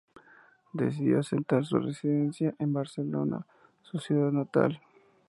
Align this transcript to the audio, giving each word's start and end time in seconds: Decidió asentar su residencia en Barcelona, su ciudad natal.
Decidió 0.73 1.19
asentar 1.19 1.63
su 1.63 1.77
residencia 1.77 2.55
en 2.57 2.73
Barcelona, 2.73 3.45
su 3.83 3.99
ciudad 3.99 4.31
natal. 4.31 4.81